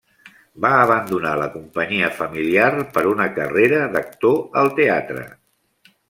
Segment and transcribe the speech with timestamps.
[0.63, 5.27] Va abandonar la companyia familiar per una carrera d'actor al teatre.